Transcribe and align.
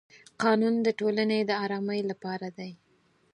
قانون 0.41 0.75
د 0.85 0.87
ټولنې 0.99 1.39
د 1.45 1.51
ارامۍ 1.63 2.01
لپاره 2.11 2.47
دی. 2.57 2.71